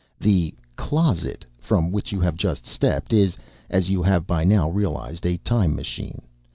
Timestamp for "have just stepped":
2.21-3.13